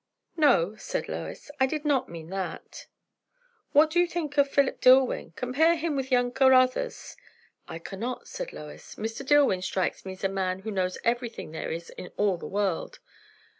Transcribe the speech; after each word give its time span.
"No," 0.35 0.75
said 0.77 1.07
Lois; 1.07 1.51
"I 1.59 1.67
did 1.67 1.85
not 1.85 2.09
mean 2.09 2.31
that." 2.31 2.87
"What 3.71 3.91
do 3.91 3.99
you 3.99 4.07
think 4.07 4.35
of 4.39 4.49
Philip 4.49 4.81
Dillwyn? 4.81 5.33
Comare 5.35 5.75
him 5.75 5.95
with 5.95 6.11
young 6.11 6.31
Caruthers." 6.31 7.15
"I 7.67 7.77
cannot," 7.77 8.27
said 8.27 8.51
Lois. 8.51 8.95
"Mr. 8.95 9.23
Dillwyn 9.23 9.61
strikes 9.61 10.03
me 10.03 10.13
as 10.13 10.23
a 10.23 10.27
man 10.27 10.61
who 10.61 10.71
knows 10.71 10.97
everything 11.03 11.51
there 11.51 11.69
is 11.71 11.91
in 11.91 12.07
all 12.17 12.37
the 12.37 12.47
world." 12.47 12.97